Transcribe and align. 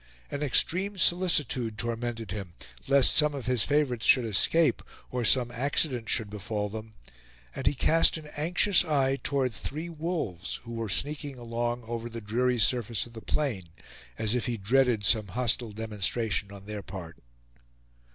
An 0.31 0.41
extreme 0.41 0.97
solicitude 0.97 1.77
tormented 1.77 2.31
him, 2.31 2.53
lest 2.87 3.13
some 3.15 3.35
of 3.35 3.45
his 3.45 3.63
favorites 3.63 4.07
should 4.07 4.25
escape, 4.25 4.81
or 5.11 5.23
some 5.23 5.51
accident 5.51 6.09
should 6.09 6.27
befall 6.27 6.69
them; 6.69 6.95
and 7.55 7.67
he 7.67 7.75
cast 7.75 8.17
an 8.17 8.25
anxious 8.35 8.83
eye 8.83 9.17
toward 9.21 9.53
three 9.53 9.89
wolves 9.89 10.55
who 10.63 10.73
were 10.73 10.89
sneaking 10.89 11.37
along 11.37 11.83
over 11.83 12.09
the 12.09 12.19
dreary 12.19 12.57
surface 12.57 13.05
of 13.05 13.13
the 13.13 13.21
plain, 13.21 13.69
as 14.17 14.33
if 14.33 14.47
he 14.47 14.57
dreaded 14.57 15.05
some 15.05 15.27
hostile 15.27 15.71
demonstration 15.71 16.51
on 16.51 16.65
their 16.65 16.81
part. 16.81 17.19